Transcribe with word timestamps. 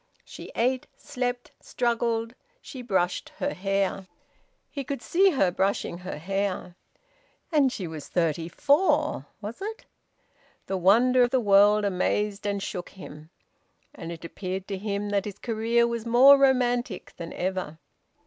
She 0.25 0.51
ate, 0.55 0.87
slept, 0.97 1.51
struggled; 1.59 2.33
she 2.59 2.81
brushed 2.81 3.29
her 3.37 3.53
hair. 3.53 4.07
He 4.71 4.83
could 4.83 4.99
see 5.03 5.29
her 5.29 5.51
brushing 5.51 5.99
her 5.99 6.17
hair. 6.17 6.75
And 7.51 7.71
she 7.71 7.85
was 7.85 8.07
thirty 8.07 8.49
four 8.49 9.27
was 9.41 9.61
it? 9.61 9.85
The 10.65 10.77
wonder 10.77 11.21
of 11.21 11.29
the 11.29 11.39
world 11.39 11.85
amazed 11.85 12.47
and 12.47 12.63
shook 12.63 12.89
him. 12.89 13.29
And 13.93 14.11
it 14.11 14.25
appeared 14.25 14.67
to 14.69 14.77
him 14.79 15.09
that 15.09 15.25
his 15.25 15.37
career 15.37 15.85
was 15.85 16.03
more 16.07 16.35
romantic 16.35 17.13
than 17.17 17.31
ever. 17.33 17.77